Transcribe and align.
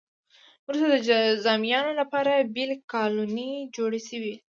وروسته 0.65 0.87
د 0.89 0.95
جذامیانو 1.07 1.91
لپاره 2.01 2.33
بېلې 2.55 2.77
کالونۍ 2.93 3.51
جوړې 3.75 3.99
شوې. 4.09 4.33